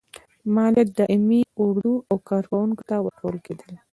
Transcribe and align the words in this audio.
مالیات 0.55 0.89
دایمي 0.97 1.41
اردو 1.63 1.93
او 2.09 2.15
کارکوونکو 2.29 2.83
ته 2.89 2.95
ورکول 3.05 3.37
کېدل. 3.45 3.71